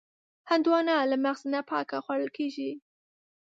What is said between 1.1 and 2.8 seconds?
له مغز نه پاکه خوړل کېږي.